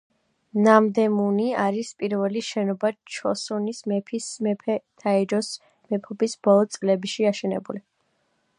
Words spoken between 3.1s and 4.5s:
ჩოსონის მეფის